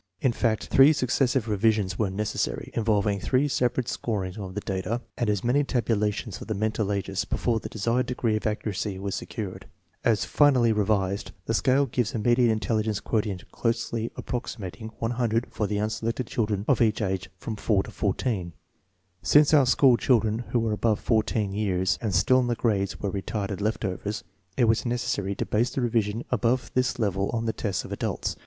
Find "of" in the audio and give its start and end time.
4.35-4.55, 6.41-6.47, 8.35-8.47, 16.67-16.81, 27.85-27.91